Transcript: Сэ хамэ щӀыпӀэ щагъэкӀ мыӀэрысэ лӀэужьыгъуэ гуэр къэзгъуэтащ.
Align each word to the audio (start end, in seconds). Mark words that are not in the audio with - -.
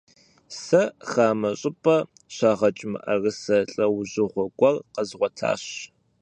Сэ 0.61 0.81
хамэ 1.09 1.49
щӀыпӀэ 1.59 1.97
щагъэкӀ 2.35 2.83
мыӀэрысэ 2.91 3.57
лӀэужьыгъуэ 3.73 4.45
гуэр 4.57 4.75
къэзгъуэтащ. 4.93 5.63